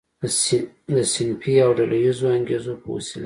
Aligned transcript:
د 0.95 0.97
صنفي 1.13 1.53
او 1.65 1.71
ډله 1.77 1.97
ییزو 2.03 2.27
انګیزو 2.37 2.73
په 2.81 2.87
وسیله. 2.95 3.19